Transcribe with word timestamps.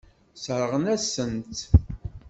Sseṛɣen-asent-tt. 0.35 1.61